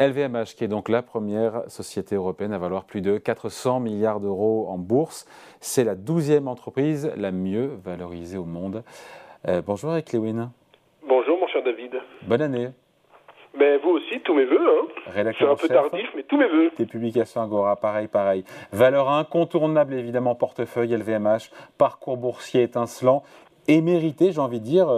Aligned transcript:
LVMH, 0.00 0.54
qui 0.56 0.64
est 0.64 0.68
donc 0.68 0.88
la 0.88 1.02
première 1.02 1.62
société 1.68 2.14
européenne 2.14 2.54
à 2.54 2.58
valoir 2.58 2.84
plus 2.84 3.02
de 3.02 3.18
400 3.18 3.80
milliards 3.80 4.18
d'euros 4.18 4.66
en 4.70 4.78
bourse, 4.78 5.26
c'est 5.60 5.84
la 5.84 5.94
douzième 5.94 6.48
entreprise 6.48 7.12
la 7.18 7.30
mieux 7.30 7.78
valorisée 7.84 8.38
au 8.38 8.46
monde. 8.46 8.82
Euh, 9.46 9.60
bonjour 9.60 9.92
Eric 9.92 10.14
Lewin. 10.14 10.52
Bonjour 11.06 11.38
mon 11.38 11.46
cher 11.48 11.62
David. 11.62 12.00
Bonne 12.22 12.40
année. 12.40 12.68
Ben, 13.58 13.78
vous 13.82 13.90
aussi, 13.90 14.20
tous 14.20 14.32
mes 14.32 14.46
voeux. 14.46 14.58
Hein. 14.58 15.32
C'est 15.38 15.44
un 15.44 15.56
peu 15.56 15.68
tardif, 15.68 16.08
mais 16.16 16.22
tous 16.22 16.38
mes 16.38 16.48
voeux. 16.48 16.70
Tes 16.76 16.86
publications 16.86 17.42
Agora, 17.42 17.76
pareil, 17.76 18.06
pareil. 18.06 18.44
Valeur 18.72 19.10
incontournable, 19.10 19.94
évidemment, 19.94 20.34
portefeuille 20.34 20.96
LVMH, 20.96 21.50
parcours 21.76 22.16
boursier 22.16 22.62
étincelant 22.62 23.22
et 23.70 23.80
mérité, 23.82 24.32
j'ai 24.32 24.40
envie 24.40 24.58
de 24.58 24.64
dire, 24.64 24.86
85% 24.86 24.88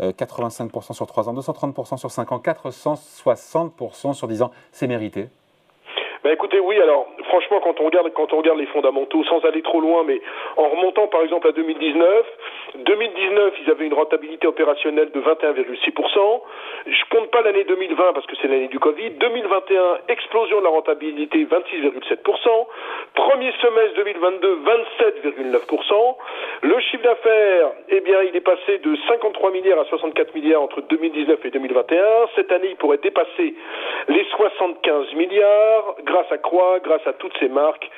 euh, 0.00 0.90
euh, 0.90 0.94
sur 0.94 1.06
3 1.06 1.28
ans, 1.28 1.34
230% 1.34 1.98
sur 1.98 2.10
5 2.10 2.32
ans, 2.32 2.38
460% 2.38 4.14
sur 4.14 4.28
10 4.28 4.42
ans, 4.42 4.50
c'est 4.72 4.86
mérité 4.86 5.26
ben 6.24 6.32
écoutez, 6.32 6.58
oui, 6.58 6.80
alors 6.80 7.06
franchement, 7.24 7.60
quand 7.62 7.78
on 7.80 7.84
regarde, 7.84 8.10
quand 8.14 8.32
on 8.32 8.38
regarde 8.38 8.58
les 8.58 8.64
fondamentaux, 8.68 9.22
sans 9.24 9.44
aller 9.44 9.60
trop 9.60 9.78
loin, 9.78 10.04
mais 10.04 10.22
en 10.56 10.70
remontant 10.70 11.06
par 11.06 11.20
exemple 11.20 11.48
à 11.48 11.52
2019, 11.52 12.26
2019, 12.76 13.54
ils 13.60 13.70
avaient 13.70 13.84
une 13.84 13.92
rentabilité 13.92 14.46
opérationnelle 14.46 15.10
de 15.12 15.20
21,6%. 15.20 16.40
Je 16.86 17.03
compte 17.03 17.03
pas 17.34 17.42
l'année 17.42 17.64
2020 17.64 18.12
parce 18.12 18.26
que 18.26 18.36
c'est 18.40 18.46
l'année 18.46 18.68
du 18.68 18.78
Covid. 18.78 19.10
2021, 19.10 19.98
explosion 20.06 20.60
de 20.60 20.64
la 20.64 20.70
rentabilité, 20.70 21.44
26,7%. 21.44 22.22
Premier 23.14 23.52
semestre 23.60 23.96
2022, 23.96 24.58
27,9%. 25.42 26.16
Le 26.62 26.78
chiffre 26.78 27.02
d'affaires, 27.02 27.72
eh 27.88 28.00
bien, 28.02 28.22
il 28.22 28.36
est 28.36 28.40
passé 28.40 28.78
de 28.78 28.96
53 29.08 29.50
milliards 29.50 29.80
à 29.80 29.84
64 29.86 30.32
milliards 30.32 30.62
entre 30.62 30.80
2019 30.82 31.44
et 31.44 31.50
2021. 31.50 32.04
Cette 32.36 32.52
année, 32.52 32.68
il 32.70 32.76
pourrait 32.76 32.98
dépasser 32.98 33.54
les 34.06 34.24
75 34.36 35.14
milliards 35.14 35.96
grâce 36.04 36.30
à 36.30 36.38
Croix, 36.38 36.78
grâce 36.84 37.04
à 37.04 37.14
toutes 37.14 37.36
ces 37.40 37.48
marques. 37.48 37.90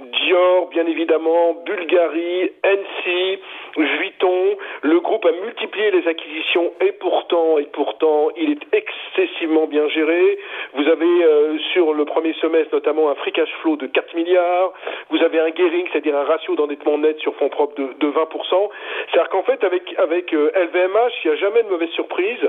Dior, 0.00 0.68
bien 0.68 0.86
évidemment, 0.86 1.54
Bulgarie, 1.64 2.50
NC, 2.64 3.38
Vuitton. 3.76 4.56
Le 4.82 5.00
groupe 5.00 5.24
a 5.24 5.32
multiplié 5.44 5.90
les 5.90 6.06
acquisitions 6.08 6.72
et 6.80 6.92
pourtant, 6.92 7.58
et 7.58 7.66
pourtant, 7.66 8.28
il 8.36 8.52
est 8.52 8.66
excessivement 8.72 9.66
bien 9.66 9.88
géré. 9.88 10.38
Vous 10.74 10.88
avez 10.88 11.24
euh, 11.24 11.58
sur 11.72 11.92
le 11.92 12.04
premier 12.04 12.32
semestre 12.34 12.74
notamment 12.74 13.10
un 13.10 13.14
free 13.16 13.32
cash 13.32 13.50
flow 13.60 13.76
de 13.76 13.86
4 13.86 14.14
milliards. 14.14 14.72
Vous 15.10 15.22
avez 15.22 15.40
un 15.40 15.54
gearing, 15.54 15.86
c'est-à-dire 15.92 16.16
un 16.16 16.24
ratio 16.24 16.54
d'endettement 16.54 16.98
net 16.98 17.18
sur 17.18 17.34
fonds 17.36 17.48
propres 17.48 17.74
de, 17.76 17.92
de 17.98 18.08
20%. 18.08 18.70
C'est-à-dire 19.10 19.30
qu'en 19.30 19.42
fait, 19.42 19.62
avec, 19.64 19.94
avec 19.98 20.32
LVMH, 20.32 20.96
euh, 20.96 21.08
il 21.24 21.30
n'y 21.30 21.36
a 21.36 21.40
jamais 21.40 21.62
de 21.62 21.68
mauvaise 21.68 21.90
surprise, 21.90 22.40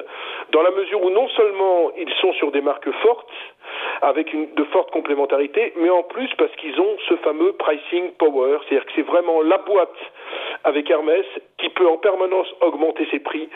dans 0.52 0.61
la 0.61 0.72
mesure 0.72 1.03
où 1.03 1.09
non 1.09 1.28
seulement 1.30 1.91
ils 1.97 2.13
sont 2.22 2.33
sur 2.33 2.52
des 2.52 2.61
marques 2.61 2.91
fortes, 3.02 3.28
avec 4.02 4.33
une, 4.33 4.53
de 4.53 4.63
fortes 4.66 4.91
complémentarités, 4.91 5.73
mais 5.77 5.89
en 5.89 6.03
plus 6.03 6.29
parce 6.38 6.52
qu'ils 6.55 6.79
ont 6.79 6.97
ce 7.07 7.16
fameux 7.17 7.53
pricing 7.53 8.11
power, 8.19 8.57
c'est-à-dire 8.67 8.85
que 8.85 8.91
c'est 8.95 9.07
vraiment 9.07 9.41
la 9.41 9.57
boîte 9.57 9.97
avec 10.63 10.89
Hermès 10.89 11.25
qui 11.57 11.69
peut 11.69 11.88
en 11.88 11.97
permanence 11.97 12.47
augmenter 12.61 13.07
ses 13.11 13.19
prix 13.19 13.49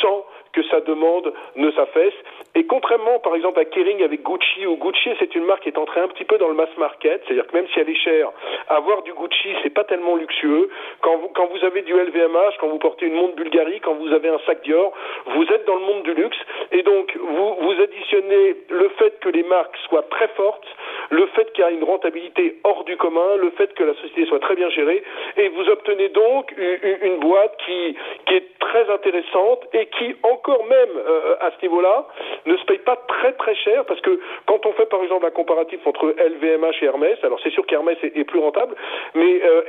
sans 0.00 0.24
que 0.52 0.62
sa 0.64 0.80
demande 0.80 1.32
ne 1.56 1.70
s'affaisse. 1.72 2.14
Et 2.54 2.64
contrairement, 2.66 3.18
par 3.20 3.34
exemple, 3.34 3.58
à 3.58 3.64
Kering 3.64 4.02
avec 4.02 4.22
Gucci, 4.22 4.66
ou 4.66 4.76
Gucci, 4.76 5.10
c'est 5.18 5.34
une 5.34 5.44
marque 5.44 5.62
qui 5.62 5.68
est 5.68 5.78
entrée 5.78 6.00
un 6.00 6.08
petit 6.08 6.24
peu 6.24 6.38
dans 6.38 6.48
le 6.48 6.54
mass 6.54 6.68
market, 6.76 7.22
c'est-à-dire 7.24 7.46
que 7.46 7.56
même 7.56 7.66
si 7.72 7.80
elle 7.80 7.88
est 7.88 7.94
chère, 7.94 8.30
avoir 8.68 9.02
du 9.02 9.12
Gucci, 9.14 9.48
c'est 9.62 9.72
pas 9.72 9.84
tellement 9.84 10.16
luxueux. 10.16 10.68
Quand 11.00 11.16
vous, 11.16 11.28
quand 11.28 11.46
vous 11.46 11.64
avez 11.64 11.82
du 11.82 11.94
LVMH, 11.94 12.56
quand 12.60 12.68
vous 12.68 12.78
portez 12.78 13.06
une 13.06 13.14
montre 13.14 13.36
Bulgarie, 13.36 13.80
quand 13.80 13.94
vous 13.94 14.12
avez 14.12 14.28
un 14.28 14.38
sac 14.46 14.62
Dior, 14.62 14.92
vous 15.26 15.44
êtes 15.44 15.66
dans 15.66 15.76
le 15.76 15.82
monde 15.82 16.02
du 16.02 16.14
luxe. 16.14 16.38
Et 16.72 16.82
donc, 16.82 17.16
vous, 17.16 17.54
vous 17.54 17.80
additionnez 17.80 18.56
le 18.68 18.88
fait 18.90 19.18
que 19.20 19.28
les 19.30 19.42
marques 19.44 19.76
soient 19.88 20.06
très 20.10 20.28
fortes, 20.28 20.66
le 21.10 21.26
fait 21.26 21.52
qu'il 21.52 21.64
y 21.64 21.66
a 21.66 21.70
une 21.70 21.84
rentabilité 21.84 22.58
hors 22.64 22.84
du 22.84 22.96
commun, 22.96 23.36
le 23.36 23.50
fait 23.50 23.72
que 23.74 23.84
la 23.84 23.94
société 23.94 24.26
soit 24.26 24.40
très 24.40 24.54
bien 24.54 24.70
gérée, 24.70 25.02
et 25.36 25.48
vous 25.48 25.68
obtenez 25.68 26.08
donc 26.10 26.54
une, 26.56 26.98
une 27.02 27.18
boîte 27.18 27.56
qui, 27.64 27.96
qui 28.26 28.34
est 28.34 28.58
très 28.58 28.90
intéressante 28.90 29.66
et 29.72 29.86
qui, 29.86 30.14
encore 30.22 30.64
même 30.64 30.96
euh, 30.96 31.36
à 31.40 31.50
ce 31.50 31.62
niveau-là, 31.62 32.06
ne 32.46 32.56
se 32.56 32.64
paye 32.64 32.78
pas 32.78 32.96
très 33.08 33.32
très 33.32 33.54
cher 33.54 33.84
parce 33.84 34.00
que 34.00 34.20
quand 34.46 34.64
on 34.66 34.72
fait 34.72 34.86
par 34.86 35.02
exemple 35.02 35.26
un 35.26 35.30
comparatif 35.30 35.80
entre 35.86 36.14
LVMH 36.18 36.82
et 36.82 36.86
Hermès, 36.86 37.18
alors 37.22 37.38
c'est 37.42 37.50
sûr 37.50 37.66
qu'Hermès 37.66 37.98
est, 38.02 38.24
plus 38.24 38.38
rentable, 38.38 38.74
mais 39.14 39.40
euh, 39.42 39.62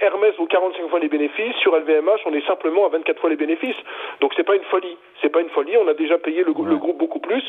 Hermès 0.00 0.34
vaut 0.36 0.46
45 0.46 0.88
fois 0.88 1.00
les 1.00 1.08
bénéfices, 1.08 1.56
sur 1.56 1.76
LVMH 1.76 2.20
on 2.26 2.34
est 2.34 2.46
simplement 2.46 2.86
à 2.86 2.90
24 2.90 3.20
fois 3.20 3.30
les 3.30 3.36
bénéfices, 3.36 3.76
donc 4.20 4.32
c'est 4.36 4.44
pas 4.44 4.56
une 4.56 4.64
folie, 4.64 4.96
c'est 5.22 5.30
pas 5.30 5.40
une 5.40 5.48
folie, 5.50 5.76
on 5.76 5.88
a 5.88 5.94
déjà 5.94 6.18
payé 6.18 6.44
le, 6.44 6.52
groupe 6.52 6.98
beaucoup 6.98 7.20
plus, 7.20 7.42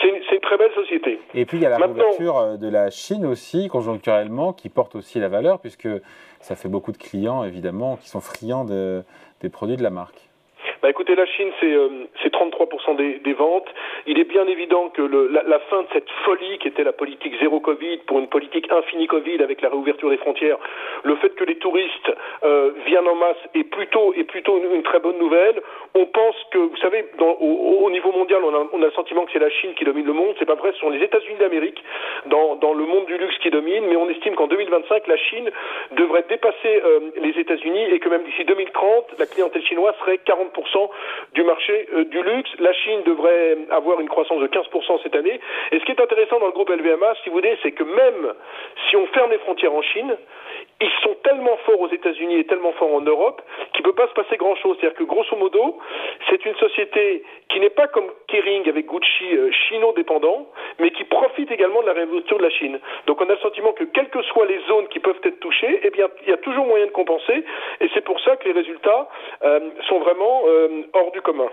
c'est 0.00 0.08
une, 0.08 0.40
très 0.40 0.56
belle 0.56 0.72
société. 0.74 1.18
Et 1.34 1.44
puis 1.44 1.58
il 1.58 1.62
y 1.62 1.66
a 1.66 1.70
la 1.70 1.78
réouverture 1.78 2.38
euh, 2.38 2.56
de 2.56 2.68
la 2.68 2.81
Chine 2.90 3.24
aussi, 3.26 3.68
conjoncturellement, 3.68 4.52
qui 4.52 4.68
porte 4.68 4.94
aussi 4.96 5.18
la 5.18 5.28
valeur 5.28 5.60
puisque 5.60 5.88
ça 6.40 6.56
fait 6.56 6.68
beaucoup 6.68 6.92
de 6.92 6.98
clients 6.98 7.44
évidemment 7.44 7.96
qui 7.96 8.08
sont 8.08 8.20
friands 8.20 8.64
des 8.64 9.48
produits 9.50 9.76
de 9.76 9.82
la 9.82 9.90
marque. 9.90 10.31
Bah 10.82 10.90
écoutez, 10.90 11.14
la 11.14 11.26
Chine, 11.26 11.52
c'est 11.60 11.72
euh, 11.72 12.06
33% 12.24 12.96
des, 12.96 13.20
des, 13.20 13.34
ventes. 13.34 13.68
Il 14.08 14.18
est 14.18 14.24
bien 14.24 14.48
évident 14.48 14.88
que 14.88 15.02
le, 15.02 15.28
la, 15.28 15.44
la, 15.44 15.60
fin 15.60 15.82
de 15.82 15.86
cette 15.92 16.10
folie 16.24 16.58
qui 16.58 16.66
était 16.66 16.82
la 16.82 16.92
politique 16.92 17.34
zéro 17.38 17.60
Covid 17.60 17.98
pour 17.98 18.18
une 18.18 18.26
politique 18.26 18.66
infini 18.68 19.06
Covid 19.06 19.44
avec 19.44 19.62
la 19.62 19.68
réouverture 19.68 20.10
des 20.10 20.16
frontières, 20.16 20.58
le 21.04 21.14
fait 21.16 21.36
que 21.36 21.44
les 21.44 21.54
touristes 21.58 22.12
euh, 22.42 22.72
viennent 22.84 23.06
en 23.06 23.14
masse 23.14 23.36
est 23.54 23.62
plutôt, 23.62 24.12
est 24.14 24.24
plutôt 24.24 24.58
une, 24.58 24.74
une, 24.74 24.82
très 24.82 24.98
bonne 24.98 25.18
nouvelle. 25.18 25.62
On 25.94 26.06
pense 26.06 26.34
que, 26.50 26.58
vous 26.58 26.76
savez, 26.78 27.04
dans, 27.16 27.30
au, 27.30 27.86
au, 27.86 27.90
niveau 27.92 28.10
mondial, 28.10 28.42
on 28.42 28.52
a, 28.52 28.66
on 28.72 28.82
a, 28.82 28.86
le 28.86 28.90
sentiment 28.90 29.24
que 29.24 29.30
c'est 29.32 29.38
la 29.38 29.50
Chine 29.50 29.74
qui 29.74 29.84
domine 29.84 30.06
le 30.06 30.14
monde. 30.14 30.34
C'est 30.40 30.46
pas 30.46 30.56
vrai, 30.56 30.72
ce 30.72 30.80
sont 30.80 30.90
les 30.90 31.04
États-Unis 31.04 31.38
d'Amérique 31.38 31.80
dans, 32.26 32.56
dans, 32.56 32.74
le 32.74 32.86
monde 32.86 33.06
du 33.06 33.18
luxe 33.18 33.38
qui 33.38 33.50
domine, 33.50 33.84
mais 33.86 33.94
on 33.94 34.08
estime 34.08 34.34
qu'en 34.34 34.48
2025, 34.48 35.06
la 35.06 35.16
Chine 35.16 35.48
devrait 35.92 36.24
dépasser 36.28 36.82
euh, 36.84 37.00
les 37.22 37.38
États-Unis 37.38 37.84
et 37.92 38.00
que 38.00 38.08
même 38.08 38.24
d'ici 38.24 38.44
2030, 38.44 39.14
la 39.20 39.26
clientèle 39.26 39.62
chinoise 39.62 39.94
serait 40.00 40.18
40% 40.26 40.71
du 41.34 41.42
marché 41.42 41.88
euh, 41.94 42.04
du 42.04 42.22
luxe. 42.22 42.50
La 42.58 42.72
Chine 42.72 43.02
devrait 43.04 43.58
avoir 43.70 44.00
une 44.00 44.08
croissance 44.08 44.40
de 44.40 44.46
15% 44.46 45.02
cette 45.02 45.14
année. 45.16 45.40
Et 45.70 45.78
ce 45.78 45.84
qui 45.84 45.92
est 45.92 46.00
intéressant 46.00 46.38
dans 46.38 46.46
le 46.46 46.52
groupe 46.52 46.70
LVMH, 46.70 47.16
si 47.22 47.30
vous 47.30 47.36
voulez, 47.36 47.56
c'est 47.62 47.72
que 47.72 47.84
même 47.84 48.34
si 48.88 48.96
on 48.96 49.06
ferme 49.08 49.30
les 49.30 49.38
frontières 49.38 49.74
en 49.74 49.82
Chine, 49.82 50.16
ils 50.80 50.90
sont 51.02 51.14
tellement 51.22 51.56
forts 51.64 51.80
aux 51.80 51.88
États-Unis 51.88 52.40
et 52.40 52.44
tellement 52.44 52.72
forts 52.72 52.94
en 52.94 53.00
Europe 53.00 53.42
qu'il 53.72 53.84
ne 53.84 53.90
peut 53.90 53.94
pas 53.94 54.08
se 54.08 54.14
passer 54.14 54.36
grand-chose. 54.36 54.76
C'est-à-dire 54.80 54.98
que 54.98 55.04
grosso 55.04 55.36
modo, 55.36 55.78
c'est 56.28 56.44
une 56.44 56.56
société 56.56 57.22
qui 57.48 57.60
n'est 57.60 57.70
pas 57.70 57.86
comme 57.86 58.10
Kering 58.28 58.68
avec 58.68 58.86
Gucci 58.86 59.36
euh, 59.36 59.50
chino-dépendant, 59.52 60.48
mais 60.78 60.90
qui 60.90 61.04
profite 61.04 61.50
également 61.50 61.82
de 61.82 61.86
la 61.86 61.92
révolution 61.92 62.36
de 62.36 62.42
la 62.42 62.50
Chine. 62.50 62.80
Donc 63.06 63.20
on 63.20 63.28
a 63.28 63.34
le 63.34 63.38
sentiment 63.38 63.72
que 63.72 63.84
quelles 63.84 64.08
que 64.08 64.22
soient 64.22 64.46
les 64.46 64.60
zones 64.68 64.88
qui 64.88 64.98
peuvent 64.98 65.20
être 65.22 65.40
touchées, 65.40 65.80
eh 65.82 65.90
bien 65.90 66.08
il 66.22 66.30
y 66.30 66.32
a 66.32 66.38
toujours 66.38 66.66
moyen 66.66 66.86
de 66.86 66.90
compenser, 66.90 67.44
et 67.80 67.88
c'est 67.94 68.04
pour 68.04 68.20
ça 68.20 68.36
que 68.36 68.44
les 68.46 68.52
résultats 68.52 69.08
euh, 69.44 69.60
sont 69.88 70.00
vraiment 70.00 70.42
hors 70.92 71.12
du 71.12 71.20
commun. 71.20 71.48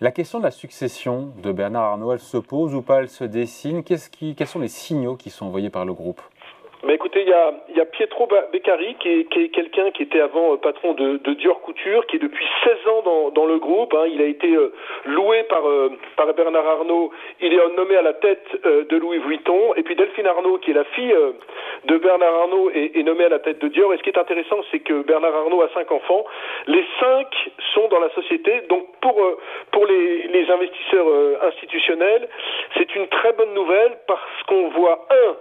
La 0.00 0.10
question 0.10 0.38
de 0.38 0.44
la 0.44 0.50
succession 0.50 1.32
de 1.42 1.52
Bernard 1.52 1.84
Arnault, 1.84 2.12
elle 2.12 2.18
se 2.18 2.36
pose 2.36 2.74
ou 2.74 2.82
pas, 2.82 3.00
elle 3.00 3.08
se 3.08 3.24
dessine? 3.24 3.84
Quels 3.84 4.46
sont 4.46 4.58
les 4.58 4.68
signaux 4.68 5.16
qui 5.16 5.30
sont 5.30 5.46
envoyés 5.46 5.70
par 5.70 5.84
le 5.84 5.94
groupe? 5.94 6.20
Mais 6.86 6.94
écoutez, 6.94 7.22
il 7.22 7.28
y 7.28 7.32
a, 7.32 7.52
y 7.74 7.80
a, 7.80 7.86
Pietro 7.86 8.28
Beccari, 8.52 8.96
qui 9.00 9.08
est, 9.08 9.24
qui 9.30 9.44
est 9.44 9.48
quelqu'un 9.48 9.90
qui 9.90 10.02
était 10.02 10.20
avant 10.20 10.52
euh, 10.52 10.56
patron 10.56 10.92
de, 10.92 11.16
de, 11.16 11.32
Dior 11.34 11.60
Couture, 11.62 12.06
qui 12.06 12.16
est 12.16 12.18
depuis 12.18 12.46
16 12.64 12.72
ans 12.88 13.02
dans, 13.04 13.30
dans 13.30 13.46
le 13.46 13.58
groupe. 13.58 13.94
Hein. 13.94 14.04
Il 14.08 14.20
a 14.20 14.26
été 14.26 14.52
euh, 14.54 14.72
loué 15.06 15.44
par, 15.44 15.66
euh, 15.66 15.90
par 16.16 16.32
Bernard 16.34 16.66
Arnault. 16.66 17.10
Il 17.40 17.54
est 17.54 17.76
nommé 17.76 17.96
à 17.96 18.02
la 18.02 18.12
tête 18.12 18.46
de 18.64 18.96
Louis 18.96 19.18
Vuitton. 19.18 19.74
Et 19.76 19.82
puis 19.82 19.96
Delphine 19.96 20.26
Arnault, 20.26 20.58
qui 20.58 20.72
est 20.72 20.74
la 20.74 20.84
fille 20.84 21.14
de 21.84 21.96
Bernard 21.96 22.34
Arnault, 22.34 22.70
est, 22.70 22.96
est, 22.96 23.02
nommée 23.02 23.24
à 23.24 23.30
la 23.30 23.38
tête 23.38 23.60
de 23.60 23.68
Dior. 23.68 23.94
Et 23.94 23.98
ce 23.98 24.02
qui 24.02 24.10
est 24.10 24.18
intéressant, 24.18 24.60
c'est 24.70 24.80
que 24.80 25.02
Bernard 25.02 25.34
Arnault 25.34 25.62
a 25.62 25.68
cinq 25.74 25.90
enfants. 25.90 26.24
Les 26.66 26.84
cinq 27.00 27.28
sont 27.74 27.88
dans 27.88 28.00
la 28.00 28.10
société. 28.10 28.62
Donc 28.68 28.86
pour, 29.00 29.20
pour 29.72 29.86
les, 29.86 30.28
les 30.28 30.50
investisseurs 30.50 31.06
institutionnels, 31.48 32.28
c'est 32.76 32.94
une 32.94 33.06
très 33.08 33.32
bonne 33.32 33.54
nouvelle 33.54 33.96
parce 34.06 34.42
qu'on 34.46 34.68
voit, 34.68 35.06
un, 35.10 35.34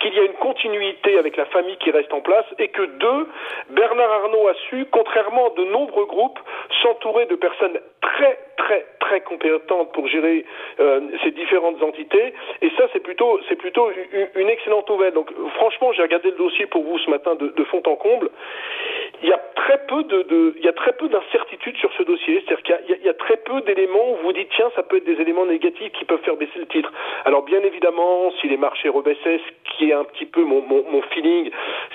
qu'il 0.00 0.14
y 0.14 0.18
a 0.20 0.24
une 0.24 0.34
continuité 0.34 1.18
avec 1.18 1.36
la 1.36 1.46
famille 1.46 1.76
qui 1.78 1.90
reste 1.90 2.12
en 2.12 2.20
place 2.20 2.44
et 2.58 2.68
que 2.68 2.82
deux, 2.82 3.28
Bernard 3.70 4.10
Arnault 4.10 4.48
a 4.48 4.54
su, 4.68 4.86
contrairement 4.90 5.48
à 5.48 5.50
de 5.58 5.64
nombreux 5.64 6.06
groupes, 6.06 6.38
s'entourer 6.82 7.26
de 7.26 7.34
personnes 7.34 7.78
très 8.00 8.38
très 8.56 8.86
très 9.00 9.20
compétentes 9.22 9.92
pour 9.92 10.06
gérer 10.08 10.44
euh, 10.80 11.00
ces 11.24 11.30
différentes 11.30 11.82
entités 11.82 12.34
et 12.62 12.70
ça 12.76 12.84
c'est 12.92 13.00
plutôt 13.00 13.40
c'est 13.48 13.56
plutôt 13.56 13.90
une, 14.34 14.48
excellente 14.48 14.88
nouvelle. 14.88 15.14
Donc 15.14 15.32
franchement 15.54 15.92
j'ai 15.92 16.02
regardé 16.02 16.30
le 16.30 16.36
dossier 16.36 16.66
pour 16.66 16.82
vous 16.84 16.98
ce 16.98 17.10
matin 17.10 17.34
de, 17.34 17.48
de 17.48 17.64
fond 17.64 17.82
en 17.86 17.96
comble. 17.96 18.30
Il 19.22 19.28
y 19.28 19.32
a 19.32 19.40
il 20.58 20.64
y 20.64 20.68
a 20.68 20.72
très 20.72 20.92
peu 20.92 21.08
d'incertitudes 21.08 21.76
sur 21.76 21.92
ce 21.92 22.02
dossier, 22.02 22.42
c'est-à-dire 22.46 22.62
qu'il 22.86 23.04
y, 23.04 23.08
a 23.08 23.14
très 23.14 23.36
peu 23.36 23.60
d'éléments 23.62 24.12
où 24.12 24.16
vous 24.22 24.32
dites 24.32 24.48
tiens 24.54 24.70
ça 24.74 24.82
peut 24.82 24.96
être 24.96 25.04
des 25.04 25.20
éléments 25.20 25.46
négatifs 25.46 25.92
qui 25.92 26.04
peuvent 26.04 26.22
faire 26.22 26.36
baisser 26.36 26.58
le 26.58 26.66
titre. 26.66 26.90
Alors 27.24 27.42
bien 27.42 27.60
évidemment 27.60 28.32
si 28.40 28.48
les 28.48 28.56
marchés 28.56 28.88
rebaissaient, 28.88 29.38
ce 29.38 29.76
qui 29.76 29.90
est 29.90 29.92
un 29.92 30.04
petit 30.04 30.26
peu 30.26 30.42
mon, 30.42 31.02
feeling, 31.10 31.50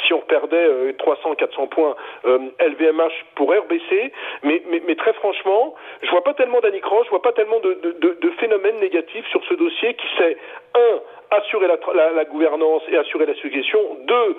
si 0.06 0.14
on 0.14 0.22
perdait 0.22 0.94
300 0.98 1.36
400 1.36 1.68
points, 1.68 1.96
euh, 2.26 2.40
LVMH 2.60 3.14
pourrait 3.36 3.60
rebaisser, 3.60 4.12
mais, 4.44 4.62
très 4.96 5.14
franchement 5.14 5.76
je 6.02 6.10
vois 6.12 6.24
pas 6.24 6.34
tellement 6.34 6.60
d'anicroche, 6.60 7.06
je 7.06 7.10
vois 7.10 7.22
pas 7.22 7.34
tellement 7.34 7.60
de, 7.60 7.80
de, 7.84 8.18
de, 8.22 8.30
phénomènes 8.40 8.80
négatifs 8.80 9.26
sur 9.28 9.44
ce 9.46 9.54
dossier 9.54 9.94
qui 9.96 10.08
sait, 10.18 10.38
un, 10.76 11.00
assurer 11.36 11.68
la, 11.68 12.26
gouvernance 12.26 12.84
et 12.90 12.98
assurer 12.98 13.26
la 13.26 13.36
succession. 13.36 13.80
Deux, 14.06 14.38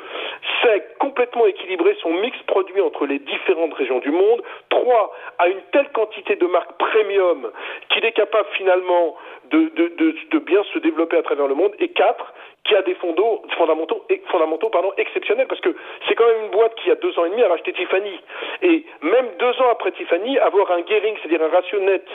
c'est 0.62 0.98
complètement 0.98 1.46
équilibrer 1.46 1.96
son 2.02 2.12
mix 2.12 2.36
produit 2.46 2.80
entre 2.80 3.06
les 3.06 3.18
différentes 3.18 3.74
régions 3.74 3.98
du 3.98 4.10
monde. 4.10 4.42
Trois, 4.70 5.12
a 5.38 5.48
une 5.48 5.60
telle 5.72 5.90
quantité 5.90 6.36
de 6.36 6.46
marques 6.46 6.72
premium 6.78 7.50
qu'il 7.90 8.04
est 8.04 8.12
capable 8.12 8.48
finalement 8.56 9.16
de, 9.50 10.38
bien 10.38 10.62
se 10.72 10.78
développer 10.78 11.16
à 11.16 11.22
travers 11.22 11.46
le 11.46 11.54
monde. 11.54 11.72
Et 11.78 11.88
quatre, 11.88 12.34
qui 12.64 12.74
a 12.74 12.82
des 12.82 12.94
fondamentaux, 12.94 14.04
fondamentaux 14.30 14.70
pardon, 14.70 14.92
exceptionnels, 14.96 15.46
parce 15.46 15.60
que 15.60 15.74
c'est 16.08 16.14
quand 16.14 16.26
même 16.26 16.44
une 16.44 16.50
boîte 16.50 16.74
qui, 16.76 16.90
a 16.90 16.94
deux 16.94 17.16
ans 17.18 17.26
et 17.26 17.30
demi, 17.30 17.42
a 17.42 17.48
racheté 17.48 17.72
Tiffany. 17.72 18.18
Et 18.62 18.84
même 19.02 19.26
deux 19.38 19.60
ans 19.60 19.68
après 19.70 19.92
Tiffany, 19.92 20.38
avoir 20.38 20.70
un 20.72 20.84
gearing, 20.86 21.16
c'est-à-dire 21.18 21.42
un 21.42 21.50
ratio 21.50 21.78
net 21.80 22.06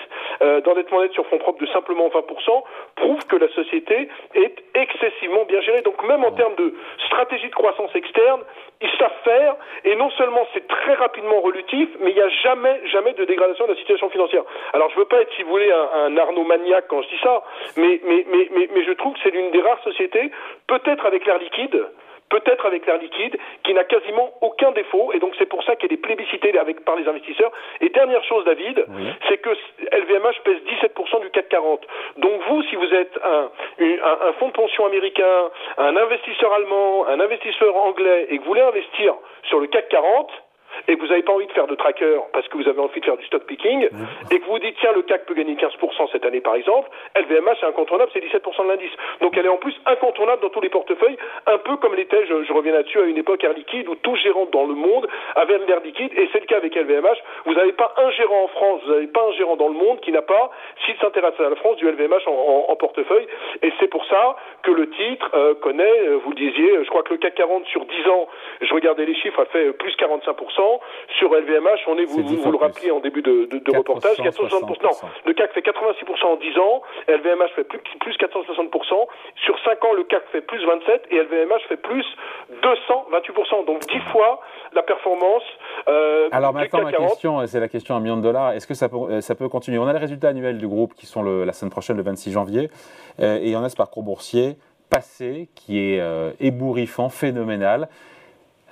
euh, 0.41 0.61
d'endettement 0.61 1.01
net 1.01 1.11
sur 1.13 1.25
fonds 1.27 1.37
propres 1.37 1.61
de 1.61 1.67
simplement 1.67 2.07
20%, 2.07 2.63
prouve 2.95 3.25
que 3.27 3.35
la 3.35 3.47
société 3.49 4.09
est 4.33 4.55
excessivement 4.73 5.45
bien 5.45 5.61
gérée. 5.61 5.81
Donc 5.81 6.01
même 6.07 6.23
en 6.23 6.31
termes 6.31 6.55
de 6.55 6.73
stratégie 7.05 7.49
de 7.49 7.55
croissance 7.55 7.95
externe, 7.95 8.41
ils 8.81 8.89
savent 8.97 9.11
faire, 9.23 9.55
et 9.83 9.95
non 9.95 10.09
seulement 10.11 10.47
c'est 10.53 10.67
très 10.67 10.93
rapidement 10.93 11.41
relutif, 11.41 11.89
mais 11.99 12.11
il 12.11 12.15
n'y 12.15 12.21
a 12.21 12.29
jamais, 12.29 12.79
jamais 12.87 13.13
de 13.13 13.25
dégradation 13.25 13.65
de 13.65 13.71
la 13.71 13.77
situation 13.77 14.09
financière. 14.09 14.43
Alors 14.73 14.89
je 14.91 14.95
veux 14.97 15.05
pas 15.05 15.21
être, 15.21 15.33
si 15.35 15.43
vous 15.43 15.49
voulez, 15.49 15.71
un, 15.71 15.89
un 16.05 16.17
Arnaud 16.17 16.45
maniaque 16.45 16.85
quand 16.87 17.01
je 17.01 17.09
dis 17.09 17.19
ça, 17.21 17.43
mais, 17.77 17.99
mais, 18.03 18.25
mais, 18.31 18.47
mais, 18.51 18.69
mais 18.73 18.83
je 18.83 18.91
trouve 18.93 19.13
que 19.13 19.19
c'est 19.23 19.31
l'une 19.31 19.51
des 19.51 19.61
rares 19.61 19.83
sociétés 19.83 20.31
peut-être 20.67 21.05
avec 21.05 21.25
l'air 21.25 21.39
liquide, 21.39 21.85
peut-être 22.29 22.65
avec 22.65 22.85
l'air 22.85 22.97
liquide, 22.97 23.37
qui 23.63 23.73
n'a 23.73 23.83
quasiment 23.83 24.31
aucun 24.41 24.71
défaut, 24.71 25.11
et 25.13 25.19
donc 25.19 25.33
c'est 25.37 25.47
pour 25.47 25.63
ça 25.63 25.75
qu'elle 25.75 25.93
est 25.93 25.97
plébiscitée 25.97 26.57
avec, 26.57 26.85
par 26.85 26.95
les 26.95 27.07
investisseurs. 27.07 27.51
Et 27.81 27.89
dernière 27.89 28.23
chose, 28.23 28.45
David, 28.45 28.85
c'est 29.27 29.37
que 29.37 29.49
LVMH 29.49 30.41
pèse 30.43 30.57
17% 30.81 31.21
du 31.21 31.29
CAC 31.31 31.49
40. 31.49 31.81
Donc 32.17 32.41
vous, 32.47 32.63
si 32.63 32.75
vous 32.75 32.93
êtes 32.93 33.19
un, 33.23 33.49
un, 33.79 34.33
fonds 34.33 34.47
de 34.47 34.53
pension 34.53 34.85
américain, 34.85 35.49
un 35.77 35.95
investisseur 35.95 36.53
allemand, 36.53 37.07
un 37.07 37.19
investisseur 37.19 37.75
anglais, 37.75 38.27
et 38.29 38.37
que 38.37 38.43
vous 38.43 38.49
voulez 38.49 38.61
investir 38.61 39.15
sur 39.43 39.59
le 39.59 39.67
CAC 39.67 39.89
40, 39.89 40.31
et 40.87 40.95
que 40.95 41.01
vous 41.01 41.07
n'avez 41.07 41.23
pas 41.23 41.33
envie 41.33 41.47
de 41.47 41.51
faire 41.51 41.67
de 41.67 41.75
tracker 41.75 42.19
parce 42.33 42.47
que 42.47 42.57
vous 42.57 42.67
avez 42.67 42.79
envie 42.79 42.99
de 42.99 43.05
faire 43.05 43.17
du 43.17 43.25
stock 43.25 43.43
picking, 43.43 43.87
et 44.31 44.39
que 44.39 44.45
vous 44.45 44.51
vous 44.51 44.59
dites, 44.59 44.75
tiens, 44.79 44.91
le 44.93 45.01
CAC 45.03 45.25
peut 45.25 45.33
gagner 45.33 45.55
15% 45.55 46.11
cette 46.11 46.25
année 46.25 46.41
par 46.41 46.55
exemple, 46.55 46.89
LVMH 47.15 47.57
c'est 47.59 47.65
incontournable, 47.65 48.11
c'est 48.13 48.23
17% 48.23 48.63
de 48.63 48.69
l'indice. 48.69 48.91
Donc 49.21 49.37
elle 49.37 49.45
est 49.45 49.49
en 49.49 49.57
plus 49.57 49.75
incontournable 49.85 50.41
dans 50.41 50.49
tous 50.49 50.61
les 50.61 50.69
portefeuilles, 50.69 51.17
un 51.45 51.57
peu 51.57 51.77
comme 51.77 51.95
l'était, 51.95 52.25
je, 52.25 52.43
je, 52.43 52.53
reviens 52.53 52.73
là-dessus, 52.73 52.99
à 52.99 53.03
une 53.03 53.17
époque 53.17 53.43
Air 53.43 53.53
Liquide 53.53 53.87
où 53.87 53.95
tout 53.95 54.15
gérant 54.15 54.47
dans 54.51 54.65
le 54.65 54.75
monde 54.75 55.07
avait 55.35 55.57
l'air 55.59 55.81
liquide, 55.81 56.11
et 56.17 56.29
c'est 56.31 56.39
le 56.39 56.45
cas 56.45 56.57
avec 56.57 56.75
LVMH. 56.75 57.17
Vous 57.45 57.53
n'avez 57.53 57.73
pas 57.73 57.93
un 57.97 58.09
gérant 58.11 58.43
en 58.43 58.47
France, 58.47 58.81
vous 58.85 58.93
n'avez 58.93 59.07
pas 59.07 59.25
un 59.27 59.31
gérant 59.33 59.55
dans 59.55 59.67
le 59.67 59.73
monde 59.73 59.99
qui 60.01 60.11
n'a 60.11 60.21
pas, 60.21 60.51
s'il 60.85 60.97
s'intéresse 60.97 61.33
à 61.39 61.49
la 61.49 61.55
France, 61.55 61.77
du 61.77 61.89
LVMH 61.89 62.27
en, 62.27 62.75
portefeuille, 62.75 63.27
et 63.61 63.73
c'est 63.79 63.89
pour 63.89 64.05
ça 64.05 64.37
que 64.63 64.71
le 64.71 64.89
titre 64.89 65.29
euh, 65.33 65.53
connaît, 65.55 65.99
euh, 65.99 66.19
vous 66.23 66.29
le 66.29 66.35
disiez, 66.35 66.83
je 66.83 66.89
crois 66.89 67.03
que 67.03 67.11
le 67.11 67.17
CAC 67.17 67.35
40 67.35 67.65
sur 67.65 67.85
10 67.85 68.07
ans, 68.07 68.27
je 68.61 68.73
regardais 68.73 69.05
les 69.05 69.15
chiffres, 69.15 69.41
a 69.41 69.45
fait 69.45 69.73
plus 69.73 69.93
45%. 69.97 70.68
Sur 71.17 71.33
LVMH, 71.33 71.87
on 71.87 71.97
est, 71.97 72.05
vous, 72.05 72.23
vous, 72.23 72.51
le 72.51 72.57
rappelez 72.57 72.91
en 72.91 72.99
début 72.99 73.21
de, 73.21 73.45
de, 73.45 73.59
de 73.59 73.77
reportage, 73.77 74.17
460%. 74.17 74.83
Non, 74.83 74.89
le 75.25 75.33
CAC 75.33 75.53
fait 75.53 75.61
86% 75.61 76.25
en 76.25 76.35
10 76.35 76.57
ans, 76.59 76.81
LVMH 77.07 77.49
fait 77.55 77.63
plus, 77.63 77.79
plus 77.99 78.15
460%. 78.17 79.07
Sur 79.43 79.59
5 79.63 79.85
ans, 79.85 79.93
le 79.93 80.03
CAC 80.03 80.23
fait 80.31 80.41
plus 80.41 80.59
27% 80.65 80.99
et 81.11 81.17
LVMH 81.19 81.61
fait 81.67 81.77
plus 81.77 82.05
228%. 82.61 83.65
Donc 83.65 83.81
10 83.87 83.99
fois 84.11 84.41
la 84.73 84.83
performance. 84.83 85.43
Euh, 85.87 86.29
Alors 86.31 86.53
maintenant, 86.53 86.83
ma 86.83 86.91
question, 86.91 87.45
c'est 87.47 87.59
la 87.59 87.67
question 87.67 87.95
à 87.95 87.97
un 87.97 88.01
million 88.01 88.17
de 88.17 88.21
dollars. 88.21 88.53
Est-ce 88.53 88.67
que 88.67 88.73
ça 88.73 88.89
peut, 88.89 88.97
euh, 88.97 89.21
ça 89.21 89.35
peut 89.35 89.49
continuer? 89.49 89.77
On 89.79 89.87
a 89.87 89.93
les 89.93 89.99
résultats 89.99 90.29
annuels 90.29 90.57
du 90.57 90.67
groupe 90.67 90.93
qui 90.93 91.05
sont 91.05 91.21
le, 91.21 91.43
la 91.43 91.53
semaine 91.53 91.71
prochaine, 91.71 91.97
le 91.97 92.03
26 92.03 92.31
janvier, 92.31 92.69
euh, 93.19 93.39
et 93.41 93.55
on 93.55 93.63
a 93.63 93.69
ce 93.69 93.75
parcours 93.75 94.03
boursier 94.03 94.57
passé 94.89 95.49
qui 95.55 95.79
est 95.79 95.99
euh, 95.99 96.31
ébouriffant, 96.39 97.09
phénoménal. 97.09 97.87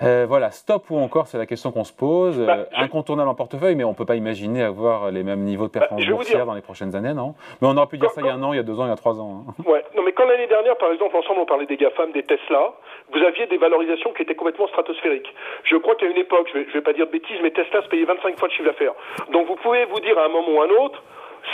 Euh, 0.03 0.25
voilà, 0.27 0.51
stop 0.51 0.89
ou 0.89 0.97
encore, 0.97 1.27
c'est 1.27 1.37
la 1.37 1.45
question 1.45 1.71
qu'on 1.71 1.83
se 1.83 1.93
pose. 1.93 2.39
Bah, 2.39 2.57
euh, 2.57 2.65
incontournable 2.75 3.29
en 3.29 3.35
portefeuille, 3.35 3.75
mais 3.75 3.83
on 3.83 3.91
ne 3.91 3.95
peut 3.95 4.05
pas 4.05 4.15
imaginer 4.15 4.63
avoir 4.63 5.11
les 5.11 5.23
mêmes 5.23 5.41
niveaux 5.41 5.67
de 5.67 5.71
bah, 5.71 5.79
performance 5.81 6.07
boursière 6.07 6.45
dans 6.45 6.53
les 6.53 6.61
prochaines 6.61 6.95
années, 6.95 7.13
non? 7.13 7.33
Mais 7.61 7.67
on 7.67 7.75
aurait 7.77 7.87
pu 7.87 7.97
dire 7.97 8.11
ça 8.11 8.21
il 8.21 8.27
y 8.27 8.29
a 8.29 8.33
un 8.33 8.43
an, 8.43 8.53
il 8.53 8.57
y 8.57 8.59
a 8.59 8.63
deux 8.63 8.79
ans, 8.79 8.85
il 8.85 8.89
y 8.89 8.93
a 8.93 8.95
trois 8.95 9.19
ans. 9.19 9.45
Hein. 9.47 9.53
Ouais, 9.67 9.83
non, 9.95 10.03
mais 10.03 10.13
quand 10.13 10.25
l'année 10.25 10.47
dernière, 10.47 10.77
par 10.77 10.91
exemple, 10.91 11.15
ensemble, 11.17 11.41
on 11.41 11.45
parlait 11.45 11.65
des 11.65 11.77
GAFAM, 11.77 12.11
des 12.11 12.23
Tesla, 12.23 12.73
vous 13.11 13.19
aviez 13.19 13.47
des 13.47 13.57
valorisations 13.57 14.13
qui 14.13 14.21
étaient 14.21 14.35
complètement 14.35 14.67
stratosphériques. 14.67 15.33
Je 15.63 15.75
crois 15.77 15.95
qu'à 15.95 16.05
une 16.05 16.17
époque, 16.17 16.49
je 16.53 16.59
ne 16.59 16.63
vais, 16.65 16.81
pas 16.81 16.93
dire 16.93 17.07
de 17.07 17.11
bêtises, 17.11 17.39
mais 17.41 17.51
Tesla 17.51 17.81
se 17.81 17.87
payait 17.87 18.05
25 18.05 18.37
fois 18.37 18.47
le 18.47 18.53
chiffre 18.53 18.65
d'affaires. 18.65 18.93
Donc 19.31 19.47
vous 19.47 19.55
pouvez 19.55 19.85
vous 19.85 19.99
dire 19.99 20.17
à 20.17 20.25
un 20.25 20.29
moment 20.29 20.47
ou 20.49 20.61
à 20.61 20.65
un 20.65 20.85
autre, 20.85 21.01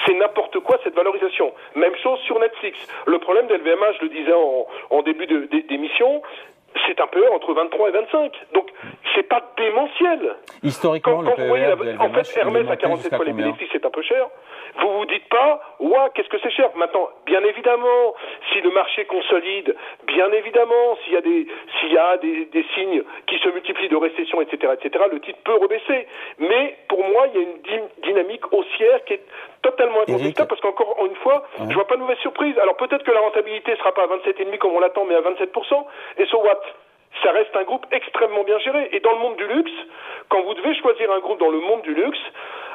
c'est 0.05 0.13
n'importe 0.13 0.59
quoi 0.59 0.77
cette 0.83 0.95
valorisation. 0.95 1.53
Même 1.75 1.95
chose 1.97 2.19
sur 2.21 2.39
Netflix. 2.39 2.77
Le 3.05 3.19
problème 3.19 3.47
d'LVMH, 3.47 3.97
je 3.99 4.03
le 4.03 4.09
disais 4.09 4.33
en, 4.33 4.67
en 4.89 5.01
début 5.01 5.27
d'émission, 5.69 6.21
c'est 6.87 6.99
un 6.99 7.07
PE 7.07 7.29
entre 7.33 7.53
23 7.53 7.89
et 7.89 7.91
25. 7.91 8.31
Donc, 8.53 8.69
c'est 9.15 9.23
pas 9.23 9.41
démentiel. 9.57 10.35
Historiquement, 10.63 11.21
le 11.21 11.31
PE 11.31 11.41
e 11.41 11.95
en 11.99 12.09
fait, 12.09 12.39
Hermès 12.39 12.69
à 12.69 12.75
47 12.75 13.15
fois 13.15 13.25
les 13.25 13.33
bénéfices, 13.33 13.69
c'est 13.71 13.85
un 13.85 13.89
peu 13.89 14.01
cher. 14.01 14.27
Vous 14.79 14.91
vous 14.97 15.05
dites 15.05 15.27
pas, 15.29 15.61
ouah, 15.79 16.09
qu'est-ce 16.13 16.29
que 16.29 16.39
c'est 16.41 16.51
cher. 16.51 16.69
Maintenant, 16.75 17.09
bien 17.25 17.43
évidemment, 17.43 18.15
si 18.51 18.61
le 18.61 18.71
marché 18.71 19.05
consolide, 19.05 19.75
bien 20.07 20.31
évidemment, 20.31 20.97
s'il 21.03 21.13
y 21.13 21.17
a 21.17 21.21
des, 21.21 21.47
s'il 21.79 21.93
y 21.93 21.97
a 21.97 22.17
des, 22.17 22.45
des, 22.45 22.65
signes 22.73 23.03
qui 23.27 23.37
se 23.37 23.49
multiplient 23.49 23.89
de 23.89 23.95
récession, 23.95 24.41
etc., 24.41 24.73
etc., 24.73 25.05
le 25.11 25.19
titre 25.19 25.39
peut 25.43 25.55
rebaisser. 25.55 26.07
Mais 26.39 26.77
pour 26.87 27.03
moi, 27.03 27.27
il 27.27 27.39
y 27.39 27.43
a 27.43 27.47
une 27.47 27.87
dynamique 28.01 28.51
haussière 28.51 29.03
qui 29.05 29.13
est 29.13 29.25
totalement 29.61 30.01
incontestable 30.01 30.49
parce 30.49 30.61
qu'encore 30.61 31.05
une 31.05 31.15
fois, 31.15 31.43
je 31.69 31.73
vois 31.73 31.87
pas 31.87 31.95
de 31.95 32.01
mauvaise 32.01 32.17
surprise. 32.19 32.57
Alors 32.59 32.75
peut-être 32.77 33.03
que 33.03 33.11
la 33.11 33.21
rentabilité 33.21 33.75
sera 33.77 33.93
pas 33.93 34.03
à 34.03 34.07
27,5 34.07 34.57
comme 34.57 34.73
on 34.73 34.79
l'attend, 34.79 35.05
mais 35.05 35.15
à 35.15 35.21
27%. 35.21 35.85
Et 36.17 36.25
so 36.25 36.41
what? 36.41 36.59
Ça 37.21 37.31
reste 37.31 37.55
un 37.55 37.63
groupe 37.63 37.85
extrêmement 37.91 38.43
bien 38.43 38.57
géré. 38.59 38.89
Et 38.91 38.99
dans 38.99 39.13
le 39.13 39.19
monde 39.19 39.35
du 39.35 39.47
luxe, 39.47 39.71
quand 40.29 40.41
vous 40.41 40.53
devez 40.53 40.75
choisir 40.75 41.11
un 41.11 41.19
groupe 41.19 41.39
dans 41.39 41.49
le 41.49 41.59
monde 41.59 41.81
du 41.81 41.93
luxe, 41.93 42.19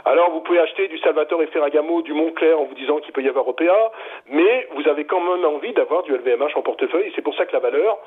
alors 0.05 0.31
vous 0.31 0.41
pouvez 0.41 0.59
acheter 0.61 0.89
du 0.89 0.99
Salvatore 0.99 1.43
Ferragamo, 1.53 2.03
du 2.03 2.13
Montclair 2.13 2.59
en 2.59 2.65
vous 2.65 2.75
disant 2.75 2.99
qu'il 2.99 3.13
peut 3.13 3.23
y 3.23 3.29
avoir 3.29 3.49
OPA, 3.49 3.93
mais 4.29 4.69
vous 4.75 4.89
avez 4.89 5.05
quand 5.05 5.21
même 5.21 5.45
envie 5.45 5.73
d'avoir 5.73 6.03
du 6.05 6.13
LVMH 6.13 6.57
en 6.57 6.63
portefeuille. 6.63 7.13
C'est 7.17 7.23
pour 7.23 7.35
ça 7.35 7.47
que 7.47 7.53
la 7.53 7.59
valeur, 7.59 7.99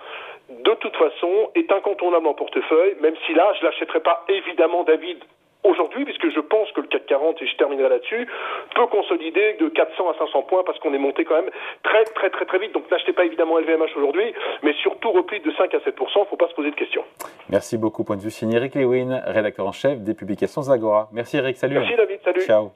de 0.50 0.74
toute 0.76 0.96
façon, 0.96 1.52
est 1.56 1.72
incontournable 1.72 2.28
en 2.28 2.34
portefeuille, 2.34 2.96
même 3.02 3.16
si 3.26 3.34
là, 3.34 3.54
je 3.60 3.66
l'achèterai 3.66 4.00
pas 4.00 4.24
évidemment 4.30 4.84
David 4.84 5.20
aujourd'hui, 5.64 6.06
puisque 6.06 6.30
je 6.30 6.40
pense 6.40 6.72
que 6.72 6.82
le 6.82 6.88
CAC 6.88 7.06
40, 7.06 7.42
et 7.42 7.48
je 7.48 7.56
terminerai 7.58 7.90
là-dessus, 7.90 8.28
peut 8.76 8.88
consolider 8.88 9.58
de 9.60 9.70
400 9.70 10.10
à 10.10 10.18
500 10.18 10.44
points 10.44 10.64
parce 10.66 10.80
qu'on 10.80 10.94
est 10.94 11.00
monté 11.00 11.26
quand 11.26 11.36
même 11.36 11.52
très 11.84 12.04
très 12.06 12.30
très 12.30 12.46
très 12.46 12.60
vite. 12.60 12.74
Donc 12.74 12.90
n'achetez 12.92 13.14
pas 13.14 13.26
évidemment 13.26 13.58
LVMH 13.60 13.96
aujourd'hui, 13.96 14.34
mais 14.64 14.74
surtout 14.82 15.12
repli 15.12 15.40
de 15.40 15.52
5 15.52 15.74
à 15.74 15.80
7 15.80 15.96
il 16.00 16.20
ne 16.20 16.26
faut 16.26 16.36
pas 16.36 16.48
se 16.48 16.54
poser 16.54 16.72
de 16.72 16.76
questions. 16.76 17.04
Merci 17.50 17.78
beaucoup. 17.78 18.04
Point 18.04 18.18
de 18.18 18.22
vue 18.22 18.32
signé 18.32 18.58
Eric 18.58 18.76
Lewin, 18.76 19.22
rédacteur 19.26 19.68
en 19.68 19.72
chef 19.72 20.00
des 20.00 20.14
publications 20.14 20.62
Zagora. 20.62 21.10
Merci 21.12 21.38
Eric, 21.38 21.58
salut. 21.58 21.76
Merci 21.76 21.96
David, 21.96 22.20
salut. 22.24 22.42
Ciao. 22.42 22.72